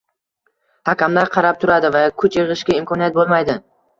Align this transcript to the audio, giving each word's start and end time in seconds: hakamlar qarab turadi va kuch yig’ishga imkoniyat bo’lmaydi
hakamlar 0.89 1.29
qarab 1.35 1.59
turadi 1.65 1.93
va 1.97 2.01
kuch 2.23 2.39
yig’ishga 2.41 2.79
imkoniyat 2.79 3.17
bo’lmaydi 3.19 3.59